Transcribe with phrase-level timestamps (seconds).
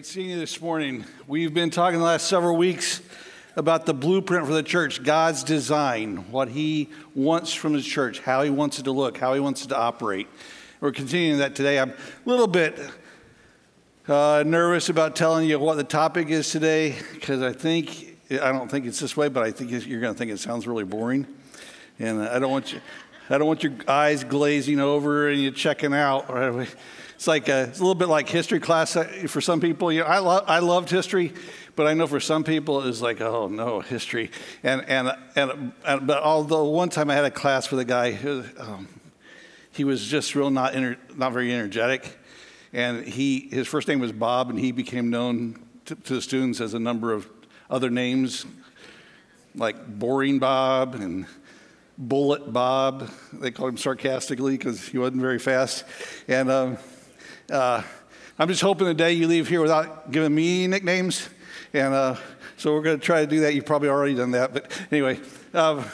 [0.00, 1.04] Great seeing you this morning.
[1.26, 3.02] We've been talking the last several weeks
[3.54, 8.42] about the blueprint for the church, God's design, what He wants from His church, how
[8.42, 10.26] He wants it to look, how He wants it to operate.
[10.80, 11.78] We're continuing that today.
[11.78, 12.80] I'm a little bit
[14.08, 18.70] uh, nervous about telling you what the topic is today because I think, I don't
[18.70, 21.26] think it's this way, but I think you're going to think it sounds really boring.
[21.98, 22.80] And I don't want you.
[23.28, 26.30] I don't want your eyes glazing over and you checking out.
[27.20, 29.92] It's like a, it's a little bit like history class uh, for some people.
[29.92, 31.34] You know, I, lo- I loved history,
[31.76, 34.30] but I know for some people it's like, oh no, history.
[34.62, 38.12] And, and, and, and but although one time I had a class with a guy
[38.12, 38.88] who, um,
[39.70, 40.74] he was just real not,
[41.14, 42.18] not very energetic.
[42.72, 46.58] And he, his first name was Bob, and he became known to, to the students
[46.58, 47.28] as a number of
[47.68, 48.46] other names,
[49.54, 51.26] like Boring Bob and
[51.98, 53.10] Bullet Bob.
[53.30, 55.84] They called him sarcastically because he wasn't very fast.
[56.26, 56.78] And um,
[57.50, 57.82] uh,
[58.38, 61.28] I'm just hoping the day you leave here without giving me nicknames.
[61.74, 62.16] And uh,
[62.56, 63.54] so we're going to try to do that.
[63.54, 64.54] You've probably already done that.
[64.54, 65.20] But anyway,
[65.52, 65.84] uh,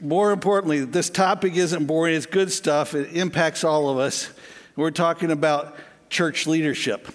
[0.00, 2.94] more importantly, this topic isn't boring, it's good stuff.
[2.94, 4.30] It impacts all of us.
[4.76, 5.76] We're talking about
[6.08, 7.08] church leadership.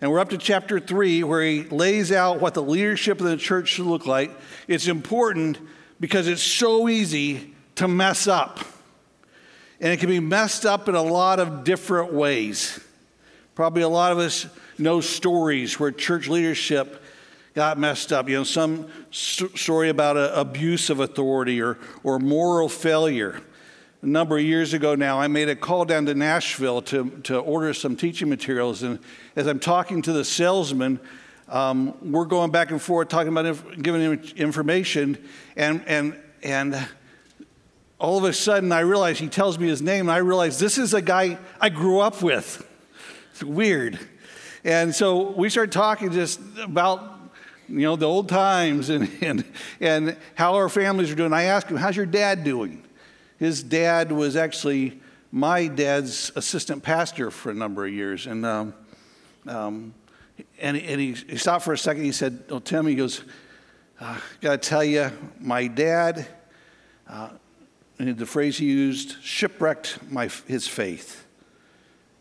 [0.00, 3.36] And we're up to chapter three, where he lays out what the leadership of the
[3.36, 4.30] church should look like.
[4.68, 5.58] It's important
[5.98, 8.60] because it's so easy to mess up.
[9.80, 12.80] And it can be messed up in a lot of different ways.
[13.58, 14.46] Probably a lot of us
[14.78, 17.02] know stories where church leadership
[17.54, 18.28] got messed up.
[18.28, 23.42] You know, some story about a, abuse of authority or, or moral failure.
[24.02, 27.38] A number of years ago now, I made a call down to Nashville to, to
[27.40, 28.84] order some teaching materials.
[28.84, 29.00] And
[29.34, 31.00] as I'm talking to the salesman,
[31.48, 35.18] um, we're going back and forth talking about inf- giving him information.
[35.56, 36.88] And, and, and
[37.98, 40.78] all of a sudden, I realize he tells me his name, and I realize this
[40.78, 42.64] is a guy I grew up with.
[43.38, 44.00] It's weird.
[44.64, 47.20] And so we started talking just about
[47.68, 49.44] you know the old times and, and,
[49.80, 51.32] and how our families are doing.
[51.32, 52.82] I asked him, How's your dad doing?
[53.38, 55.00] His dad was actually
[55.30, 58.26] my dad's assistant pastor for a number of years.
[58.26, 58.74] And, um,
[59.46, 59.94] um,
[60.58, 62.02] and, and he, he, stopped for a second.
[62.02, 63.22] He said, Oh, Tim, he goes,
[64.00, 66.26] uh, Got to tell you, my dad,
[67.08, 67.28] uh,
[67.98, 71.24] the phrase he used, shipwrecked my, his faith.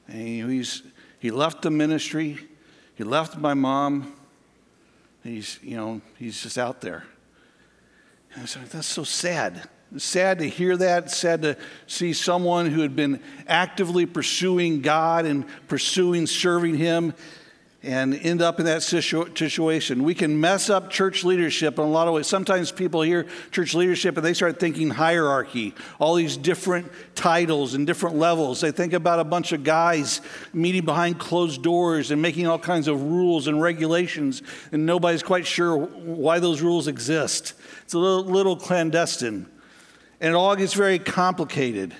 [0.08, 0.84] And he's,
[1.20, 2.40] he left the ministry.
[2.96, 4.14] He left my mom.
[5.24, 7.06] He's, you know, he's just out there.
[8.34, 9.68] And I said, that's so sad.
[9.98, 11.10] Sad to hear that.
[11.12, 17.14] Sad to see someone who had been actively pursuing God and pursuing serving Him
[17.84, 20.04] and end up in that situation.
[20.04, 22.26] We can mess up church leadership in a lot of ways.
[22.26, 27.86] Sometimes people hear church leadership and they start thinking hierarchy, all these different titles and
[27.86, 28.62] different levels.
[28.62, 30.22] They think about a bunch of guys
[30.54, 35.46] meeting behind closed doors and making all kinds of rules and regulations, and nobody's quite
[35.46, 37.54] sure why those rules exist.
[37.84, 39.46] It's a little, little clandestine,
[40.20, 41.96] and it all gets very complicated.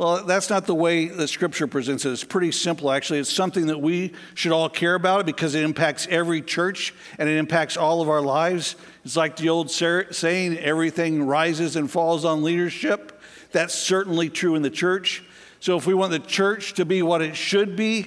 [0.00, 2.12] Well, that's not the way the scripture presents it.
[2.12, 3.18] It's pretty simple, actually.
[3.18, 7.36] It's something that we should all care about because it impacts every church and it
[7.36, 8.76] impacts all of our lives.
[9.04, 13.20] It's like the old saying everything rises and falls on leadership.
[13.52, 15.22] That's certainly true in the church.
[15.60, 18.06] So, if we want the church to be what it should be,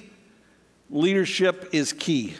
[0.90, 2.34] leadership is key.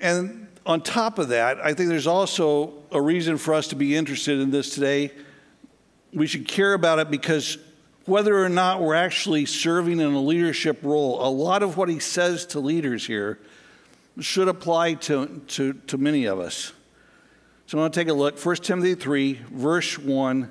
[0.00, 3.96] And on top of that, I think there's also a reason for us to be
[3.96, 5.10] interested in this today
[6.12, 7.58] we should care about it because
[8.04, 11.98] whether or not we're actually serving in a leadership role, a lot of what he
[11.98, 13.38] says to leaders here
[14.18, 16.72] should apply to, to, to many of us.
[17.66, 18.38] So I want to take a look.
[18.38, 20.50] 1 Timothy 3, verse 1,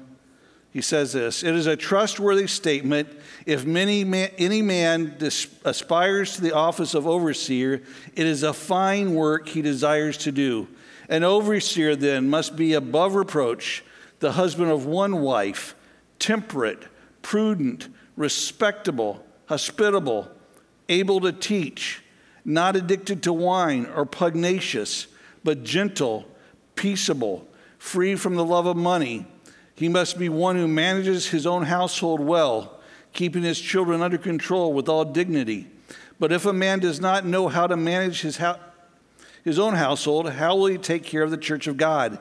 [0.72, 3.10] he says this It is a trustworthy statement.
[3.48, 7.82] If man, any man dis, aspires to the office of overseer,
[8.16, 10.68] it is a fine work he desires to do.
[11.10, 13.84] An overseer then must be above reproach
[14.20, 15.76] the husband of one wife,
[16.20, 16.84] temperate,
[17.22, 20.30] prudent, respectable, hospitable,
[20.90, 22.04] able to teach,
[22.44, 25.08] not addicted to wine or pugnacious,
[25.44, 26.26] but gentle,
[26.76, 27.48] peaceable,
[27.78, 29.26] free from the love of money.
[29.76, 32.80] He must be one who manages his own household well,
[33.14, 35.68] keeping his children under control with all dignity.
[36.20, 38.40] But if a man does not know how to manage his,
[39.44, 42.20] his own household, how will he take care of the church of God?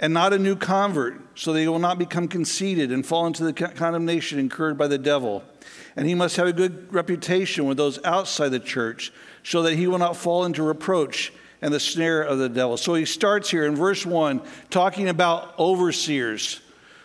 [0.00, 3.52] And not a new convert, so he will not become conceited and fall into the
[3.52, 5.44] condemnation incurred by the devil.
[5.96, 9.12] And he must have a good reputation with those outside the church,
[9.44, 11.32] so that he will not fall into reproach
[11.62, 12.76] and the snare of the devil.
[12.76, 16.60] So he starts here in verse 1 talking about overseers.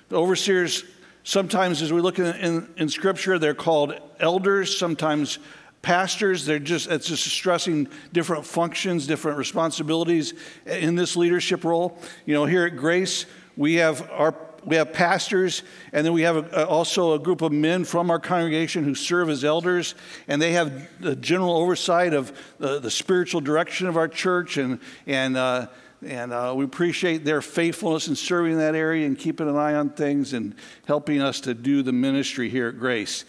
[0.10, 0.84] The overseers,
[1.24, 5.38] sometimes as we look in, in, in Scripture, they're called elders, sometimes
[5.82, 10.34] pastors, they're just, it's just stressing different functions, different responsibilities
[10.66, 11.98] in this leadership role.
[12.26, 14.36] You know, here at Grace, we have our
[14.66, 18.20] we have pastors, and then we have a, also a group of men from our
[18.20, 19.96] congregation who serve as elders,
[20.28, 24.80] and they have the general oversight of the, the spiritual direction of our church, and
[25.08, 25.68] and uh,
[26.06, 29.90] and uh, we appreciate their faithfulness in serving that area and keeping an eye on
[29.90, 30.56] things and
[30.86, 33.26] helping us to do the ministry here at Grace.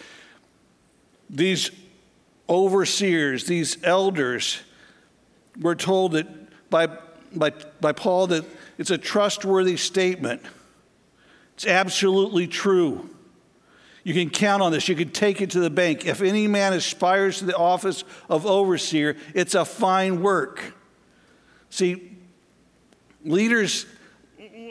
[1.28, 1.70] These
[2.50, 4.60] overseers, these elders,
[5.58, 6.26] we're told that
[6.68, 6.88] by
[7.34, 8.44] by by Paul that
[8.76, 10.42] it's a trustworthy statement
[11.60, 13.10] it's absolutely true.
[14.02, 14.88] You can count on this.
[14.88, 16.06] You can take it to the bank.
[16.06, 20.72] If any man aspires to the office of overseer, it's a fine work.
[21.68, 22.16] See,
[23.26, 23.84] leaders,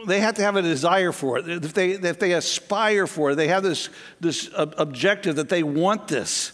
[0.08, 1.48] they have to have a desire for it.
[1.48, 3.90] If they, if they aspire for it, they have this,
[4.20, 6.54] this objective that they want this.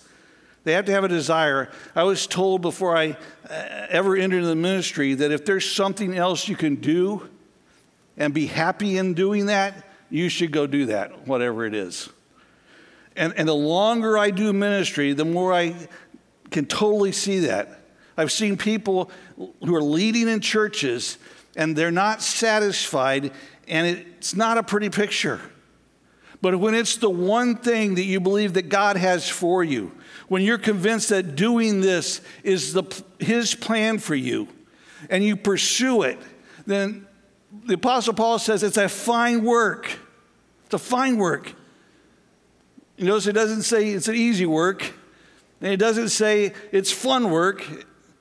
[0.65, 1.69] They have to have a desire.
[1.95, 3.17] I was told before I
[3.47, 3.53] uh,
[3.89, 7.29] ever entered the ministry that if there's something else you can do
[8.17, 12.09] and be happy in doing that, you should go do that, whatever it is.
[13.15, 15.75] And, and the longer I do ministry, the more I
[16.49, 17.81] can totally see that.
[18.17, 21.19] I've seen people who are leading in churches
[21.55, 23.31] and they're not satisfied,
[23.67, 25.39] and it's not a pretty picture.
[26.41, 29.91] But when it's the one thing that you believe that God has for you,
[30.27, 32.83] when you're convinced that doing this is the,
[33.19, 34.47] His plan for you,
[35.09, 36.19] and you pursue it,
[36.65, 37.07] then
[37.65, 39.91] the Apostle Paul says it's a fine work.
[40.65, 41.53] It's a fine work.
[42.97, 44.93] You notice it doesn't say it's an easy work,
[45.61, 47.65] and it doesn't say it's fun work.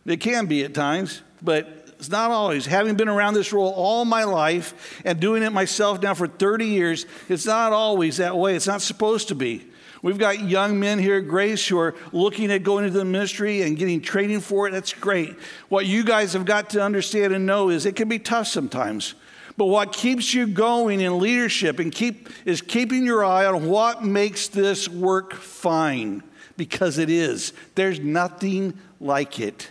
[0.05, 2.67] It can be at times, but it's not always.
[2.67, 6.67] Having been around this role all my life and doing it myself now for 30
[6.67, 8.55] years, it's not always that way.
[8.55, 9.65] It's not supposed to be.
[10.03, 13.63] We've got young men here at Grace who are looking at going into the ministry
[13.63, 14.73] and getting training for it.
[14.73, 15.35] That's great.
[15.71, 19.15] What you guys have got to understand and know is it can be tough sometimes.
[19.57, 24.05] But what keeps you going in leadership and keep, is keeping your eye on what
[24.05, 26.23] makes this work fine,
[26.59, 27.55] because it is.
[27.77, 29.71] There's nothing like it.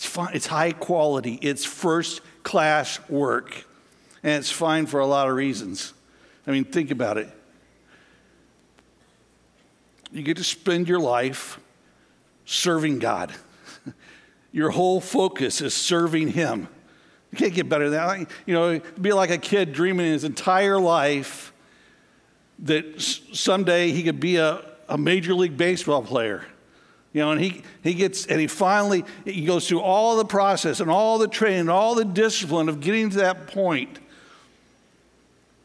[0.00, 3.66] It's, fine, it's high quality, it's first class work,
[4.22, 5.92] and it's fine for a lot of reasons.
[6.46, 7.28] I mean, think about it.
[10.10, 11.60] You get to spend your life
[12.46, 13.34] serving God.
[14.52, 16.68] Your whole focus is serving Him.
[17.30, 18.30] You can't get better than that.
[18.46, 21.52] You know, be like a kid dreaming his entire life
[22.60, 26.46] that someday he could be a, a major league baseball player.
[27.12, 30.78] You know, and he, he gets, and he finally, he goes through all the process
[30.80, 33.98] and all the training, and all the discipline of getting to that point.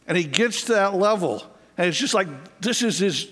[0.07, 1.43] And he gets to that level,
[1.77, 2.27] and it's just like,
[2.61, 3.29] this is his,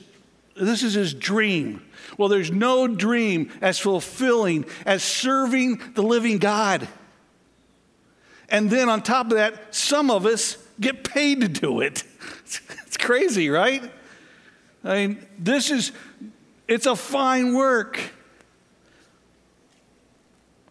[0.56, 1.81] this is his dream.
[2.18, 6.88] Well, there's no dream as fulfilling as serving the living God.
[8.50, 12.03] And then on top of that, some of us get paid to do it.
[12.86, 13.91] It's crazy, right?
[14.84, 15.93] I mean, this is,
[16.74, 18.00] it's a fine work.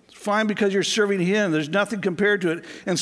[0.09, 1.53] It's fine because you're serving Him.
[1.53, 2.65] There's nothing compared to it.
[2.87, 3.01] And,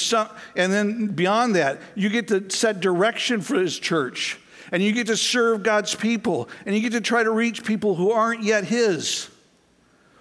[0.54, 4.38] and then beyond that, you get to set direction for His church.
[4.70, 6.50] And you get to serve God's people.
[6.66, 9.30] And you get to try to reach people who aren't yet His.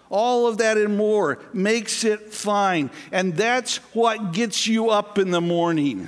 [0.10, 2.92] All of that and more makes it fine.
[3.12, 6.08] And that's what gets you up in the morning.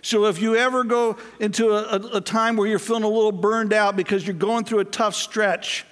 [0.00, 3.72] So if you ever go into a, a, time where you're feeling a little burned
[3.72, 5.84] out because you're going through a tough stretch,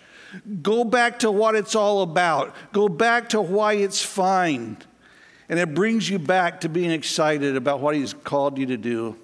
[0.63, 2.55] go back to what it's all about.
[2.73, 4.77] Go back to why it's fine.
[5.49, 9.17] And it brings you back to being excited about what He's called you to do.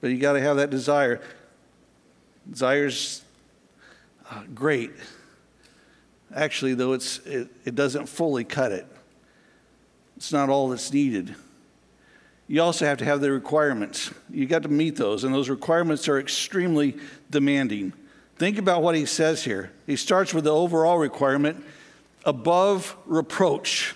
[0.00, 1.20] But you got to have that desire.
[2.50, 3.22] Desire's
[4.30, 4.92] uh, great.
[6.34, 8.86] Actually, though, it's, it, it doesn't fully cut it,
[10.16, 11.34] it's not all that's needed.
[12.46, 14.10] You also have to have the requirements.
[14.28, 16.98] You got to meet those, and those requirements are extremely
[17.30, 17.94] demanding.
[18.36, 19.70] Think about what he says here.
[19.86, 21.64] He starts with the overall requirement
[22.24, 23.94] above reproach.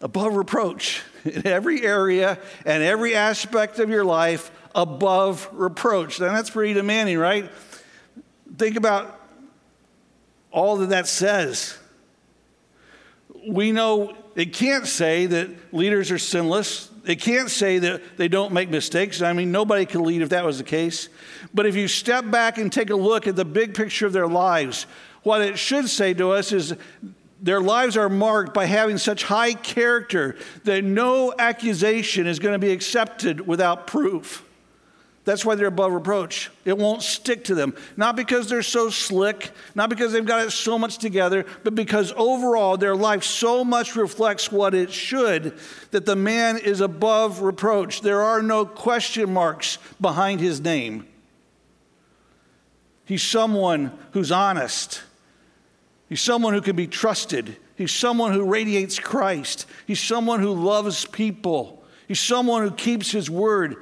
[0.00, 1.02] Above reproach.
[1.24, 6.20] In every area and every aspect of your life, above reproach.
[6.20, 7.50] Now, that's pretty demanding, right?
[8.56, 9.20] Think about
[10.50, 11.76] all that that says.
[13.46, 16.90] We know it can't say that leaders are sinless.
[17.04, 19.20] It can't say that they don't make mistakes.
[19.20, 21.08] I mean, nobody could lead if that was the case.
[21.52, 24.26] But if you step back and take a look at the big picture of their
[24.26, 24.86] lives,
[25.22, 26.74] what it should say to us is
[27.40, 32.58] their lives are marked by having such high character that no accusation is going to
[32.58, 34.44] be accepted without proof.
[35.24, 36.50] That's why they're above reproach.
[36.66, 37.74] It won't stick to them.
[37.96, 42.12] Not because they're so slick, not because they've got it so much together, but because
[42.16, 45.58] overall their life so much reflects what it should
[45.92, 48.02] that the man is above reproach.
[48.02, 51.06] There are no question marks behind his name.
[53.06, 55.02] He's someone who's honest.
[56.10, 57.56] He's someone who can be trusted.
[57.76, 59.66] He's someone who radiates Christ.
[59.86, 61.82] He's someone who loves people.
[62.08, 63.76] He's someone who keeps his word.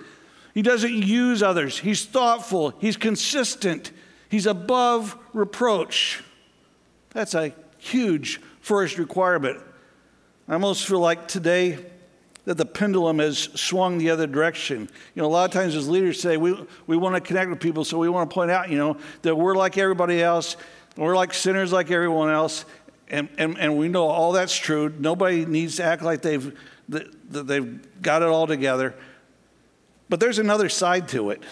[0.55, 1.79] He doesn't use others.
[1.79, 2.75] He's thoughtful.
[2.79, 3.91] He's consistent.
[4.29, 6.23] He's above reproach.
[7.11, 9.61] That's a huge first requirement.
[10.49, 11.79] I almost feel like today
[12.45, 14.89] that the pendulum has swung the other direction.
[15.15, 16.57] You know, a lot of times as leaders say, we,
[16.87, 19.37] we want to connect with people, so we want to point out, you know, that
[19.37, 20.57] we're like everybody else,
[20.97, 22.65] we're like sinners like everyone else,
[23.09, 24.93] and, and, and we know all that's true.
[24.99, 28.95] Nobody needs to act like they've, that, that they've got it all together.
[30.09, 31.43] But there's another side to it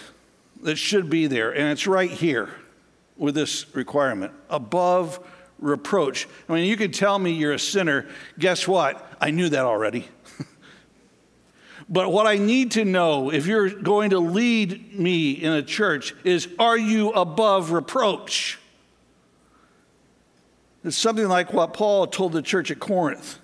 [0.63, 2.49] that should be there, and it's right here
[3.17, 5.19] with this requirement above
[5.59, 6.27] reproach.
[6.49, 8.07] I mean, you can tell me you're a sinner.
[8.37, 9.07] Guess what?
[9.21, 10.07] I knew that already.
[11.89, 16.15] but what I need to know if you're going to lead me in a church
[16.23, 18.59] is are you above reproach?
[20.83, 23.37] It's something like what Paul told the church at Corinth.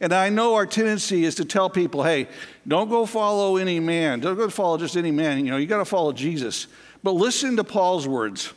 [0.00, 2.28] And I know our tendency is to tell people, hey,
[2.66, 4.20] don't go follow any man.
[4.20, 5.44] Don't go follow just any man.
[5.44, 6.68] You know, you got to follow Jesus.
[7.02, 8.52] But listen to Paul's words.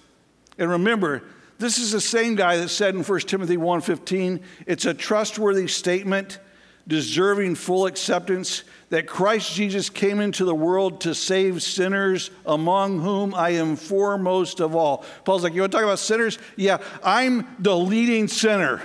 [0.58, 1.24] And remember,
[1.58, 6.40] this is the same guy that said in 1 Timothy 1:15, it's a trustworthy statement
[6.88, 13.34] deserving full acceptance that Christ Jesus came into the world to save sinners, among whom
[13.34, 15.06] I am foremost of all.
[15.24, 16.38] Paul's like, You want to talk about sinners?
[16.58, 18.82] Yeah, I'm the leading sinner.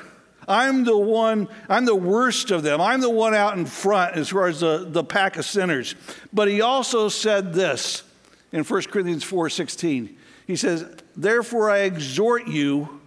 [0.49, 2.81] I'm the one, I'm the worst of them.
[2.81, 5.95] I'm the one out in front as far as the, the pack of sinners.
[6.33, 8.05] But he also said this
[8.53, 10.17] in 1 Corinthians 4 16.
[10.47, 10.87] He says,
[11.17, 13.01] Therefore I exhort you,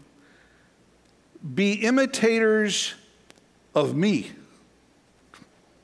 [1.54, 2.94] be imitators
[3.74, 4.32] of me.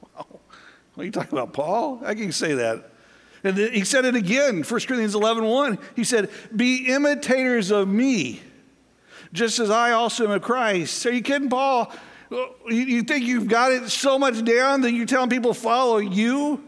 [0.02, 0.28] Wow.
[0.94, 2.02] What are you talking about, Paul?
[2.04, 2.92] I can say that.
[3.46, 5.78] And he said it again, 1 Corinthians 11 1.
[5.96, 8.42] He said, Be imitators of me
[9.36, 11.06] just as I also am of Christ.
[11.06, 11.92] Are you kidding, Paul?
[12.68, 16.64] You think you've got it so much down that you're telling people follow you?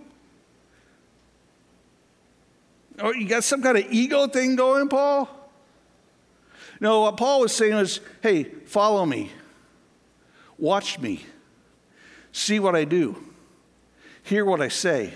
[3.02, 5.30] Or you got some kind of ego thing going, Paul?
[6.80, 9.32] No, what Paul was saying was, hey, follow me,
[10.60, 11.26] watch me,
[12.32, 13.24] see what I do,
[14.22, 15.14] hear what I say,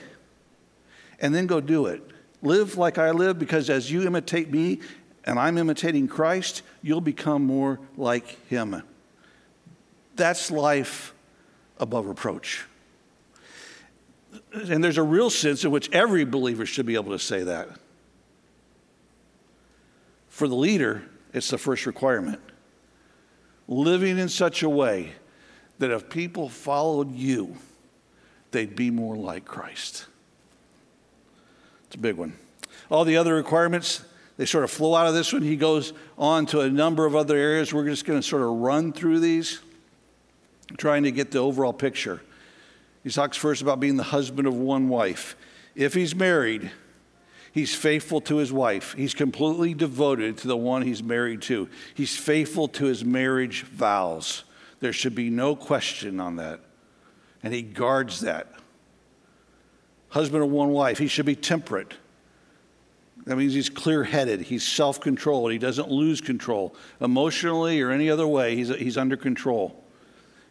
[1.19, 2.01] and then go do it.
[2.41, 4.79] Live like I live because as you imitate me
[5.25, 8.83] and I'm imitating Christ, you'll become more like him.
[10.15, 11.13] That's life
[11.79, 12.65] above reproach.
[14.53, 17.69] And there's a real sense in which every believer should be able to say that.
[20.29, 22.39] For the leader, it's the first requirement.
[23.67, 25.13] Living in such a way
[25.79, 27.57] that if people followed you,
[28.51, 30.05] they'd be more like Christ.
[31.87, 32.33] It's a big one.
[32.89, 34.03] All the other requirements,
[34.41, 35.43] they sort of flow out of this one.
[35.43, 37.71] He goes on to a number of other areas.
[37.71, 39.59] We're just going to sort of run through these,
[40.79, 42.23] trying to get the overall picture.
[43.03, 45.35] He talks first about being the husband of one wife.
[45.75, 46.71] If he's married,
[47.51, 48.95] he's faithful to his wife.
[48.97, 51.69] He's completely devoted to the one he's married to.
[51.93, 54.43] He's faithful to his marriage vows.
[54.79, 56.61] There should be no question on that.
[57.43, 58.51] And he guards that.
[60.09, 61.93] Husband of one wife, he should be temperate.
[63.25, 66.75] That means he's clear headed, he's self controlled, he doesn't lose control.
[66.99, 69.83] Emotionally or any other way, he's, he's under control.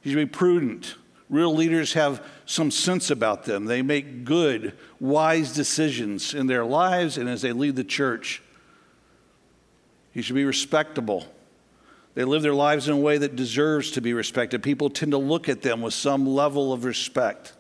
[0.00, 0.94] He should be prudent.
[1.28, 3.66] Real leaders have some sense about them.
[3.66, 8.42] They make good, wise decisions in their lives and as they lead the church.
[10.12, 11.26] He should be respectable.
[12.14, 14.62] They live their lives in a way that deserves to be respected.
[14.62, 17.52] People tend to look at them with some level of respect.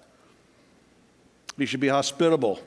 [1.56, 2.60] He should be hospitable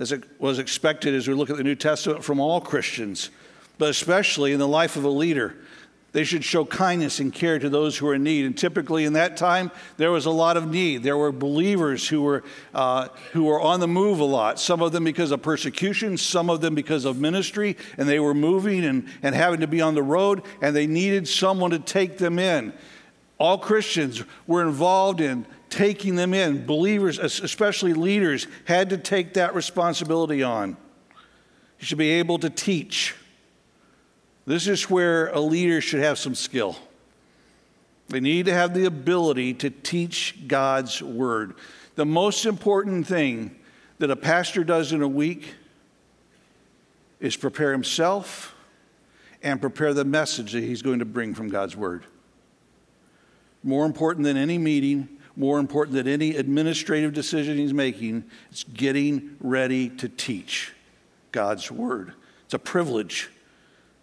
[0.00, 3.28] as it was expected as we look at the New Testament from all Christians,
[3.76, 5.54] but especially in the life of a leader.
[6.12, 8.46] They should show kindness and care to those who are in need.
[8.46, 11.02] And typically in that time, there was a lot of need.
[11.02, 12.42] There were believers who were,
[12.74, 16.50] uh, who were on the move a lot, some of them because of persecution, some
[16.50, 19.94] of them because of ministry, and they were moving and, and having to be on
[19.94, 22.72] the road, and they needed someone to take them in.
[23.38, 26.66] All Christians were involved in taking them in.
[26.66, 30.76] Believers, especially leaders, had to take that responsibility on.
[31.78, 33.14] You should be able to teach.
[34.46, 36.76] This is where a leader should have some skill.
[38.08, 41.54] They need to have the ability to teach God's word.
[41.94, 43.56] The most important thing
[43.98, 45.54] that a pastor does in a week
[47.20, 48.54] is prepare himself
[49.42, 52.04] and prepare the message that he's going to bring from God's word.
[53.62, 55.08] More important than any meeting,
[55.40, 60.72] more important than any administrative decision he's making, it's getting ready to teach
[61.32, 62.12] God's word.
[62.44, 63.30] It's a privilege.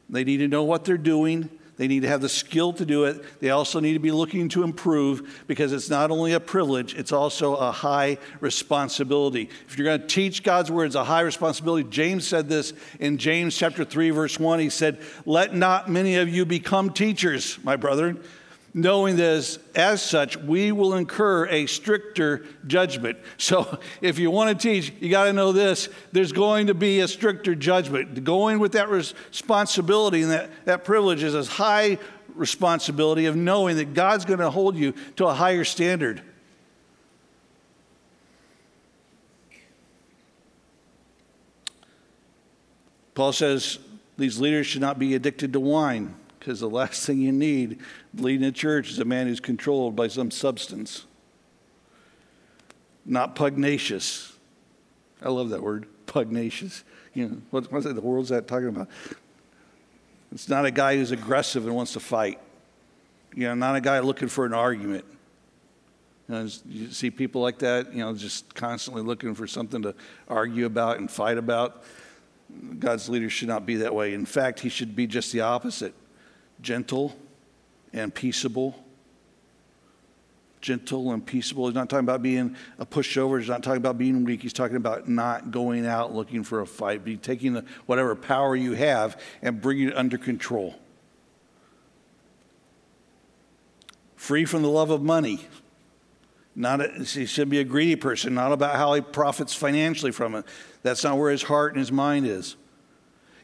[0.09, 1.49] They need to know what they're doing.
[1.77, 3.39] They need to have the skill to do it.
[3.39, 7.11] They also need to be looking to improve because it's not only a privilege, it's
[7.11, 9.51] also a high responsibility.
[9.67, 11.87] If you're going to teach God's word, it's a high responsibility.
[11.87, 14.57] James said this in James chapter 3 verse 1.
[14.57, 18.23] He said, "Let not many of you become teachers, my brethren,
[18.77, 23.17] knowing this as such we will incur a stricter judgment.
[23.37, 26.99] So if you want to teach you got to know this there's going to be
[26.99, 28.23] a stricter judgment.
[28.23, 31.97] Going with that responsibility and that, that privilege is a high
[32.35, 36.21] responsibility of knowing that god's going to hold you to a higher standard.
[43.15, 43.79] Paul says
[44.19, 46.13] these leaders should not be addicted to wine
[46.47, 47.77] because the last thing you need
[48.13, 51.05] leading a church is a man who's controlled by some substance.
[53.05, 54.31] Not pugnacious.
[55.21, 56.85] I love that word, pugnacious.
[57.13, 58.87] You know, what, what the world's that talking about?
[60.31, 62.39] It's not a guy who's aggressive and wants to fight.
[63.35, 65.03] You know, not a guy looking for an argument.
[66.29, 69.93] You, know, you see people like that, you know, just constantly looking for something to
[70.29, 71.83] argue about and fight about.
[72.79, 74.13] God's leader should not be that way.
[74.13, 75.93] In fact, he should be just the opposite
[76.61, 77.17] gentle
[77.93, 78.83] and peaceable.
[80.59, 81.67] Gentle and peaceable.
[81.67, 83.39] He's not talking about being a pushover.
[83.39, 84.41] He's not talking about being weak.
[84.41, 88.55] He's talking about not going out looking for a fight, but taking the, whatever power
[88.55, 90.75] you have and bringing it under control.
[94.15, 95.47] Free from the love of money.
[96.55, 100.33] Not a, he should be a greedy person, not about how he profits financially from
[100.33, 100.45] it.
[100.81, 102.55] That's not where his heart and his mind is.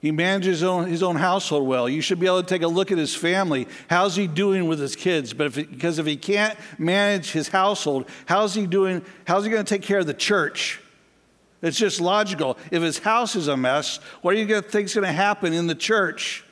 [0.04, 1.88] He manages his own, his own household well.
[1.88, 3.70] You should be able to take a look at his family.
[3.90, 5.34] How's he doing with his kids?
[5.34, 9.02] But if, because if he can't manage his household, how's he doing?
[9.26, 10.82] How's he going to take care of the church?
[11.62, 12.58] It's just logical.
[12.70, 15.68] If his house is a mess, what do you think is going to happen in
[15.68, 16.44] the church?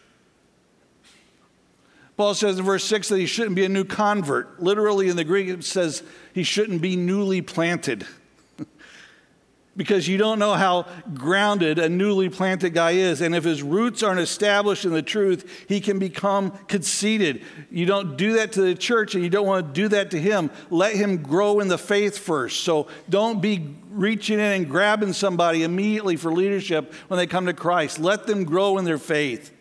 [2.15, 4.63] Paul says in verse 6 that he shouldn't be a new convert.
[4.63, 8.07] Literally in the Greek, it says he shouldn't be newly planted
[9.77, 13.21] because you don't know how grounded a newly planted guy is.
[13.21, 17.43] And if his roots aren't established in the truth, he can become conceited.
[17.69, 20.19] You don't do that to the church, and you don't want to do that to
[20.19, 20.51] him.
[20.69, 22.61] Let him grow in the faith first.
[22.61, 27.53] So don't be reaching in and grabbing somebody immediately for leadership when they come to
[27.53, 27.97] Christ.
[27.97, 29.53] Let them grow in their faith.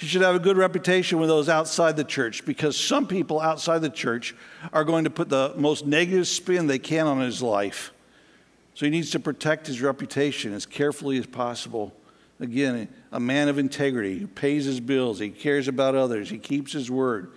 [0.00, 3.78] You should have a good reputation with those outside the church because some people outside
[3.78, 4.34] the church
[4.72, 7.92] are going to put the most negative spin they can on his life.
[8.76, 11.94] So he needs to protect his reputation as carefully as possible.
[12.40, 16.74] Again, a man of integrity who pays his bills, he cares about others, he keeps
[16.74, 17.32] his word.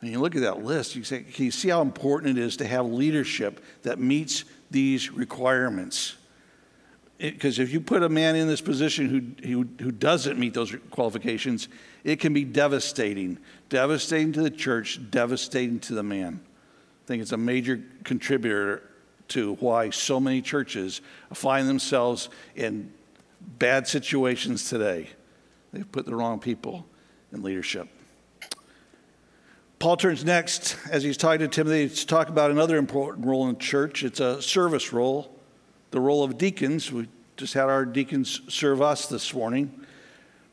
[0.00, 2.56] And you look at that list, you say, can you see how important it is
[2.56, 6.16] to have leadership that meets these requirements?
[7.18, 10.74] Because if you put a man in this position who, who, who doesn't meet those
[10.90, 11.68] qualifications,
[12.02, 13.36] it can be devastating.
[13.68, 16.40] Devastating to the church, devastating to the man.
[17.04, 18.84] I think it's a major contributor
[19.28, 21.00] to why so many churches
[21.32, 22.92] find themselves in
[23.40, 25.08] bad situations today.
[25.72, 26.86] They've put the wrong people
[27.32, 27.88] in leadership.
[29.78, 33.54] Paul turns next, as he's talking to Timothy, to talk about another important role in
[33.54, 34.04] the church.
[34.04, 35.34] It's a service role,
[35.90, 36.92] the role of deacons.
[36.92, 39.84] We just had our deacons serve us this morning.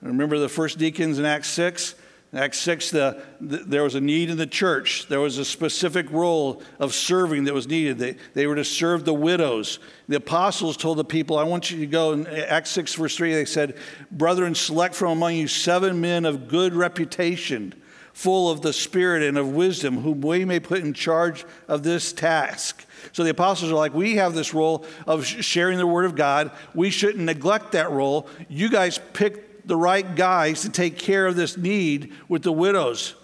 [0.01, 1.93] Remember the first deacons in Acts 6?
[2.31, 5.07] Acts 6, the, the, there was a need in the church.
[5.07, 7.97] There was a specific role of serving that was needed.
[7.97, 9.79] They, they were to serve the widows.
[10.07, 12.11] The apostles told the people, I want you to go.
[12.11, 13.77] In Acts 6, verse 3, they said,
[14.11, 17.73] Brethren, select from among you seven men of good reputation,
[18.13, 22.13] full of the Spirit and of wisdom, whom we may put in charge of this
[22.13, 22.85] task.
[23.11, 26.51] So the apostles are like, we have this role of sharing the word of God.
[26.75, 28.27] We shouldn't neglect that role.
[28.49, 33.15] You guys pick the right guys to take care of this need with the widows.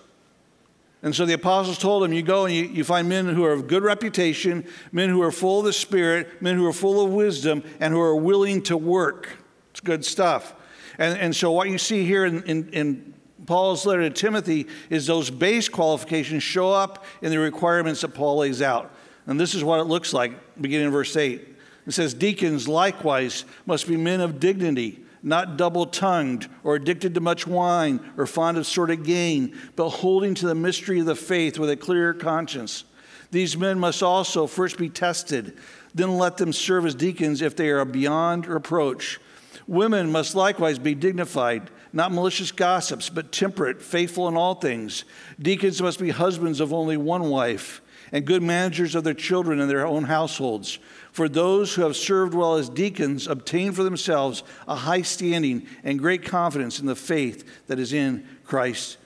[1.03, 3.51] And so the apostles told him, You go and you, you, find men who are
[3.51, 7.11] of good reputation, men who are full of the Spirit, men who are full of
[7.11, 9.29] wisdom, and who are willing to work.
[9.69, 10.55] It's good stuff.
[10.97, 13.13] And, and so what you see here in, in, in
[13.45, 18.37] Paul's letter to Timothy is those base qualifications show up in the requirements that Paul
[18.37, 18.91] lays out.
[19.27, 21.55] And this is what it looks like, beginning in verse 8.
[21.85, 27.19] It says, Deacons likewise must be men of dignity not double tongued or addicted to
[27.19, 31.57] much wine or fond of sordid gain, but holding to the mystery of the faith
[31.57, 32.85] with a clear conscience.
[33.31, 35.57] These men must also first be tested,
[35.95, 39.19] then let them serve as deacons if they are beyond reproach.
[39.67, 45.05] Women must likewise be dignified, not malicious gossips, but temperate, faithful in all things.
[45.41, 49.69] Deacons must be husbands of only one wife, and good managers of their children and
[49.71, 50.77] their own households.
[51.15, 55.97] For those who have served well as deacons obtain for themselves a high standing and
[55.97, 58.97] great confidence in the faith that is in Christ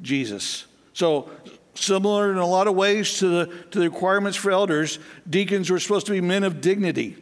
[0.00, 0.64] Jesus.
[0.94, 1.30] So,
[1.74, 5.78] similar in a lot of ways to the, to the requirements for elders, deacons were
[5.78, 7.18] supposed to be men of dignity.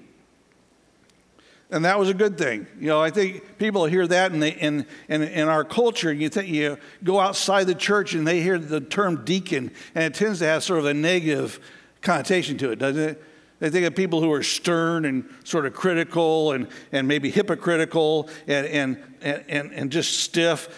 [1.73, 2.69] And that was a good thing.
[2.79, 6.13] You know, I think people hear that in, the, in, in, in our culture.
[6.13, 10.15] You, think, you go outside the church and they hear the term deacon, and it
[10.15, 11.59] tends to have sort of a negative
[12.01, 13.23] connotation to it, doesn't it?
[13.59, 18.29] They think of people who are stern and sort of critical and, and maybe hypocritical
[18.47, 20.69] and, and, and, and just stiff.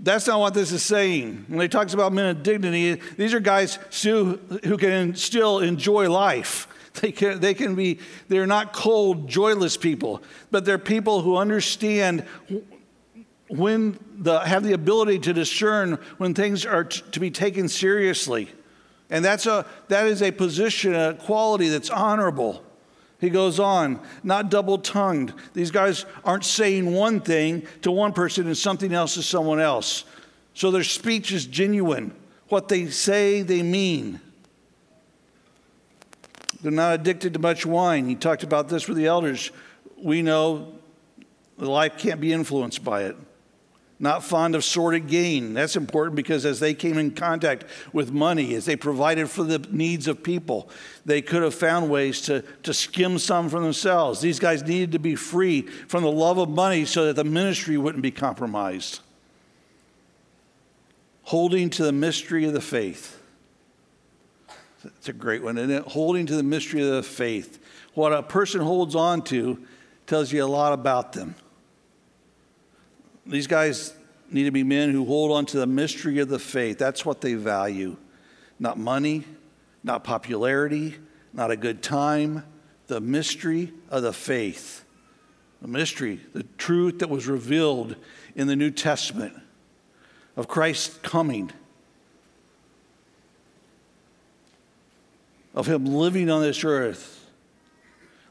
[0.00, 1.46] That's not what this is saying.
[1.48, 6.10] When he talks about men of dignity, these are guys who, who can still enjoy
[6.10, 6.66] life.
[7.00, 12.24] They can, they can be, they're not cold, joyless people, but they're people who understand
[13.48, 18.50] when the, have the ability to discern when things are t- to be taken seriously.
[19.10, 22.64] And that's a, that is a position, a quality that's honorable.
[23.20, 25.32] He goes on, not double tongued.
[25.54, 30.04] These guys aren't saying one thing to one person and something else to someone else.
[30.54, 32.14] So their speech is genuine.
[32.48, 34.20] What they say, they mean.
[36.62, 38.06] They're not addicted to much wine.
[38.06, 39.50] He talked about this with the elders.
[39.96, 40.74] We know
[41.56, 43.16] life can't be influenced by it
[44.00, 45.54] not fond of sordid gain.
[45.54, 49.58] That's important because as they came in contact with money, as they provided for the
[49.70, 50.70] needs of people,
[51.04, 54.20] they could have found ways to, to skim some from themselves.
[54.20, 57.76] These guys needed to be free from the love of money so that the ministry
[57.76, 59.00] wouldn't be compromised.
[61.22, 63.20] Holding to the mystery of the faith.
[64.84, 65.82] It's a great one, isn't it?
[65.82, 67.58] Holding to the mystery of the faith.
[67.94, 69.58] What a person holds on to
[70.06, 71.34] tells you a lot about them.
[73.28, 73.92] These guys
[74.30, 76.78] need to be men who hold on to the mystery of the faith.
[76.78, 77.96] That's what they value.
[78.58, 79.24] Not money,
[79.84, 80.96] not popularity,
[81.34, 82.44] not a good time.
[82.86, 84.84] The mystery of the faith.
[85.60, 87.96] The mystery, the truth that was revealed
[88.34, 89.34] in the New Testament
[90.36, 91.50] of Christ's coming,
[95.54, 97.28] of Him living on this earth,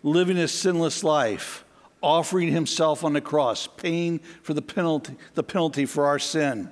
[0.02, 1.66] living a sinless life
[2.08, 6.72] offering himself on the cross, paying for the penalty, the penalty for our sin,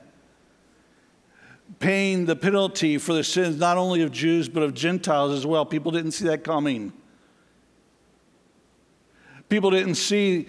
[1.79, 5.65] paying the penalty for the sins not only of Jews but of Gentiles as well.
[5.65, 6.93] People didn't see that coming.
[9.49, 10.47] People didn't see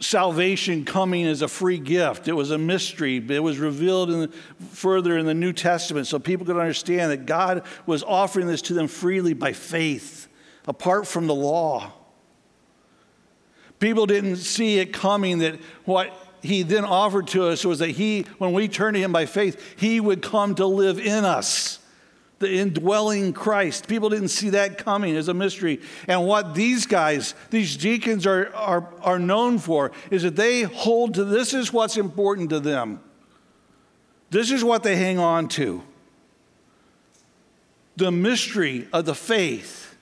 [0.00, 2.26] salvation coming as a free gift.
[2.26, 3.18] It was a mystery.
[3.18, 4.28] It was revealed in the,
[4.72, 8.74] further in the New Testament so people could understand that God was offering this to
[8.74, 10.26] them freely by faith,
[10.66, 11.92] apart from the law.
[13.80, 16.12] People didn't see it coming that what
[16.42, 19.74] he then offered to us was that he, when we turn to him by faith,
[19.78, 21.78] he would come to live in us,
[22.38, 23.88] the indwelling Christ.
[23.88, 25.80] People didn't see that coming as a mystery.
[26.06, 31.14] And what these guys, these deacons, are, are, are known for is that they hold
[31.14, 33.00] to this is what's important to them.
[34.28, 35.82] This is what they hang on to.
[37.96, 39.96] The mystery of the faith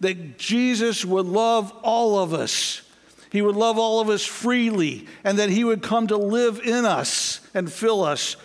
[0.00, 2.82] that Jesus would love all of us
[3.30, 6.84] he would love all of us freely, and that He would come to live in
[6.84, 8.36] us and fill us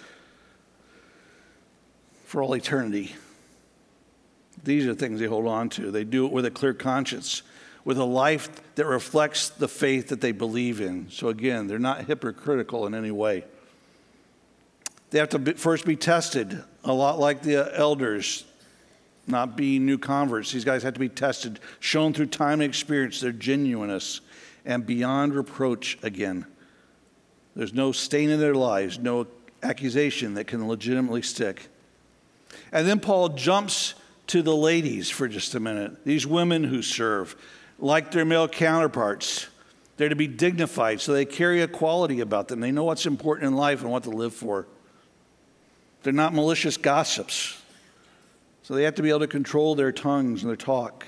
[2.25, 3.15] for all eternity.
[4.63, 5.91] These are things they hold on to.
[5.91, 7.41] They do it with a clear conscience,
[7.83, 11.09] with a life that reflects the faith that they believe in.
[11.09, 13.43] So, again, they're not hypocritical in any way.
[15.09, 18.45] They have to be, first be tested, a lot like the elders,
[19.27, 20.51] not being new converts.
[20.51, 24.21] These guys have to be tested, shown through time and experience their genuineness
[24.65, 26.45] and beyond reproach again.
[27.55, 29.27] There's no stain in their lives, no
[29.63, 31.69] accusation that can legitimately stick.
[32.71, 33.95] And then Paul jumps
[34.27, 36.03] to the ladies for just a minute.
[36.03, 37.35] These women who serve,
[37.79, 39.47] like their male counterparts,
[39.97, 42.59] they're to be dignified, so they carry a quality about them.
[42.59, 44.67] They know what's important in life and what to live for.
[46.03, 47.61] They're not malicious gossips,
[48.63, 51.07] so they have to be able to control their tongues and their talk.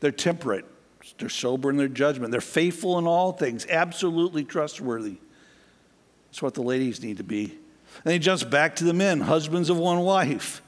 [0.00, 0.64] They're temperate,
[1.18, 2.30] they're sober in their judgment.
[2.30, 5.16] They're faithful in all things, absolutely trustworthy.
[6.26, 7.56] That's what the ladies need to be.
[8.04, 10.60] And he jumps back to the men, husbands of one wife,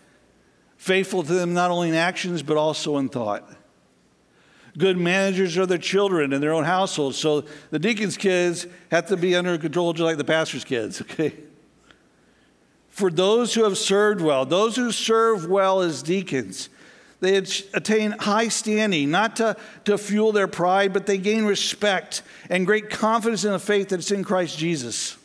[0.76, 3.50] faithful to them not only in actions, but also in thought.
[4.76, 7.18] Good managers of their children and their own households.
[7.18, 11.34] So the deacon's kids have to be under control just like the pastor's kids, okay?
[12.88, 16.68] For those who have served well, those who serve well as deacons,
[17.20, 22.64] They attain high standing, not to, to fuel their pride, but they gain respect and
[22.64, 25.16] great confidence in the faith that's in Christ Jesus.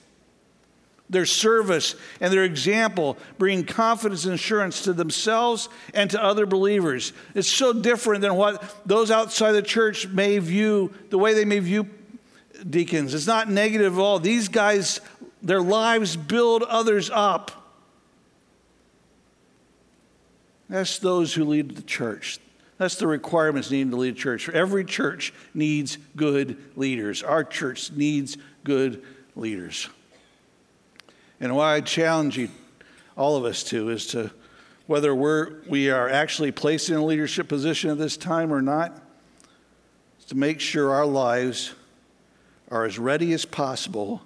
[1.10, 7.14] Their service and their example bring confidence and assurance to themselves and to other believers.
[7.36, 11.60] It's so different than what those outside the church may view, the way they may
[11.60, 11.88] view
[12.68, 13.14] deacons.
[13.14, 14.18] It's not negative at all.
[14.18, 15.00] These guys,
[15.44, 17.63] their lives build others up.
[20.74, 22.40] That's those who lead the church.
[22.80, 24.50] That's the requirements needed to lead a church.
[24.50, 27.22] Every church needs good leaders.
[27.22, 29.04] Our church needs good
[29.36, 29.88] leaders.
[31.40, 32.50] And what I challenge you,
[33.16, 34.32] all of us to, is to
[34.88, 39.00] whether we're, we are actually placed in a leadership position at this time or not,
[40.30, 41.76] to make sure our lives
[42.72, 44.24] are as ready as possible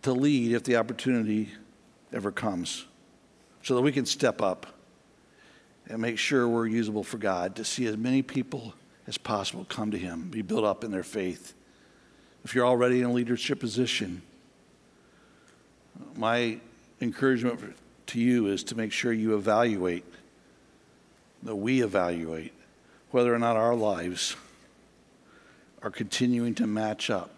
[0.00, 1.50] to lead if the opportunity
[2.14, 2.86] ever comes,
[3.62, 4.72] so that we can step up
[5.88, 8.74] and make sure we're usable for God to see as many people
[9.06, 11.54] as possible come to Him, be built up in their faith.
[12.44, 14.22] If you're already in a leadership position,
[16.16, 16.58] my
[17.00, 17.76] encouragement
[18.08, 20.04] to you is to make sure you evaluate,
[21.42, 22.52] that we evaluate
[23.10, 24.36] whether or not our lives
[25.82, 27.30] are continuing to match up.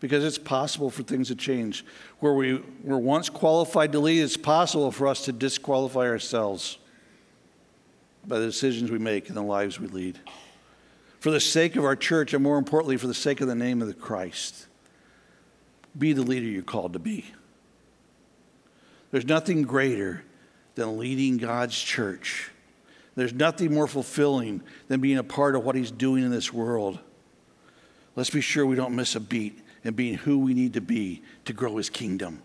[0.00, 1.84] Because it's possible for things to change.
[2.20, 6.78] Where we were once qualified to lead, it's possible for us to disqualify ourselves
[8.30, 10.18] by the decisions we make and the lives we lead.
[11.18, 13.82] For the sake of our church, and more importantly, for the sake of the name
[13.82, 14.66] of the Christ,
[15.98, 17.26] be the leader you're called to be.
[19.10, 20.24] There's nothing greater
[20.76, 22.50] than leading God's church.
[23.16, 26.98] There's nothing more fulfilling than being a part of what He's doing in this world.
[28.16, 31.22] Let's be sure we don't miss a beat in being who we need to be
[31.44, 32.42] to grow His kingdom.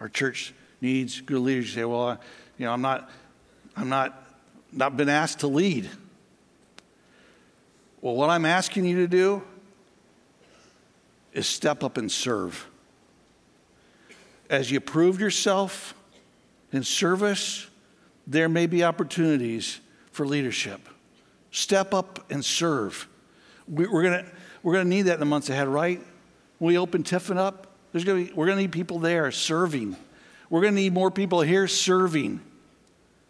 [0.00, 1.68] Our church needs good leaders.
[1.68, 2.20] You say, "Well,
[2.58, 3.08] you know, I'm not,
[3.76, 4.25] I'm not,
[4.76, 5.90] not been asked to lead."
[8.00, 9.42] Well, what I'm asking you to do
[11.32, 12.68] is step up and serve
[14.50, 15.94] as you prove yourself
[16.72, 17.68] in service,
[18.26, 20.88] there may be opportunities for leadership.
[21.50, 23.08] Step up and serve.
[23.68, 24.26] We're going
[24.62, 26.00] we're gonna need that in the months ahead, right?
[26.58, 29.96] When we open Tiffin up, there's gonna be, we're going to need people there serving.
[30.50, 32.40] We're going to need more people here serving.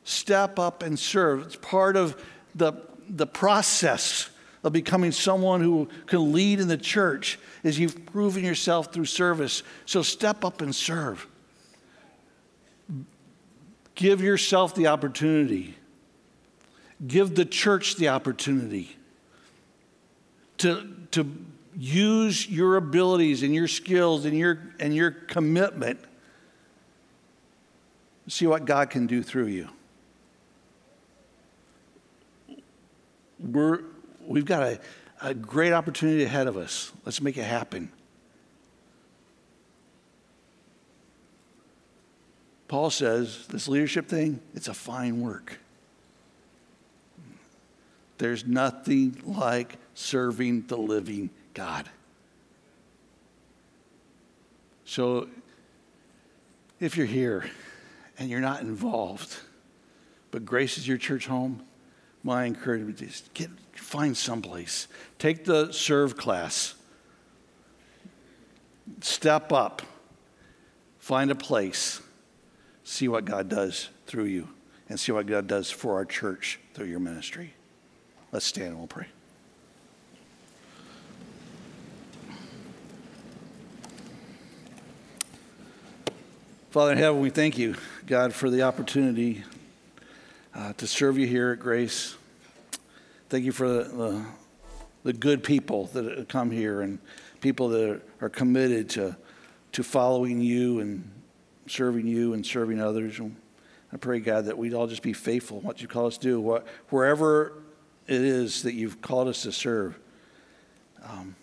[0.07, 1.43] Step up and serve.
[1.43, 2.17] It's part of
[2.55, 2.75] the,
[3.11, 4.31] the process
[4.63, 9.65] of becoming someone who can lead in the church is you've proven yourself through service.
[9.85, 11.27] So step up and serve.
[13.97, 15.75] Give yourself the opportunity.
[17.05, 18.97] Give the church the opportunity
[20.59, 21.29] to, to
[21.77, 25.99] use your abilities and your skills and your, and your commitment.
[28.29, 29.71] See what God can do through you.
[33.57, 33.81] We're,
[34.27, 34.81] We've got a,
[35.23, 36.93] a great opportunity ahead of us.
[37.07, 37.91] Let's make it happen.
[42.69, 45.59] Paul says this leadership thing, it's a fine work.
[48.19, 51.89] There's nothing like serving the living God.
[54.85, 55.29] So
[56.79, 57.49] if you're here
[58.19, 59.35] and you're not involved,
[60.31, 61.63] but Grace is your church home,
[62.27, 64.89] my encouragement is get, find someplace.
[65.17, 66.75] Take the serve class.
[69.01, 69.81] Step up.
[70.99, 72.03] Find a place.
[72.83, 74.49] See what God does through you
[74.89, 77.55] and see what God does for our church through your ministry.
[78.33, 79.07] Let's stand and we'll pray.
[86.71, 89.45] Father in heaven, we thank you, God, for the opportunity
[90.57, 92.17] uh, to serve you here at Grace.
[93.29, 94.25] Thank you for the, the,
[95.05, 96.99] the, good people that come here and
[97.41, 99.17] people that are committed to,
[99.73, 101.11] to following you and
[101.67, 103.21] serving you and serving others.
[103.93, 106.27] I pray, God, that we'd all just be faithful in what you call us to
[106.27, 107.53] do, what, wherever
[108.07, 109.99] it is that you've called us to serve.
[111.05, 111.37] Um,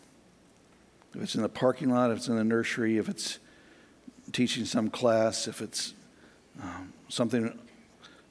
[1.14, 3.38] if it's in the parking lot, if it's in the nursery, if it's
[4.32, 5.94] teaching some class, if it's
[6.62, 7.60] um, something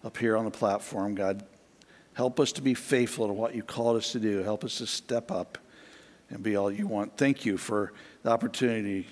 [0.04, 1.14] up here on the platform.
[1.14, 1.44] God,
[2.14, 4.42] help us to be faithful to what you called us to do.
[4.42, 5.58] Help us to step up
[6.30, 7.16] and be all you want.
[7.16, 9.06] Thank you for the opportunity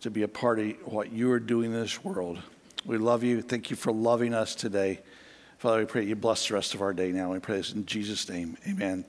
[0.00, 2.40] to be a part of what you are doing in this world.
[2.84, 3.42] We love you.
[3.42, 5.00] Thank you for loving us today.
[5.58, 7.32] Father, we pray you bless the rest of our day now.
[7.32, 8.56] We pray this in Jesus' name.
[8.68, 9.04] Amen.